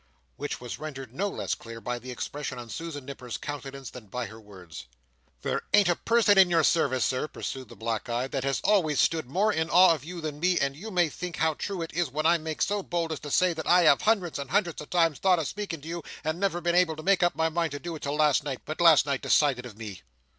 [0.35, 4.25] Which was rendered no less clear by the expression of Susan Nipper's countenance, than by
[4.25, 4.87] her words.
[5.43, 8.99] "There ain't a person in your service, Sir," pursued the black eyed, "that has always
[8.99, 11.93] stood more in awe of you than me and you may think how true it
[11.93, 14.89] is when I make so bold as say that I have hundreds and hundreds of
[14.89, 17.83] times thought of speaking to you and never been able to make my mind up
[17.83, 20.01] to it till last night, but last night decided of me."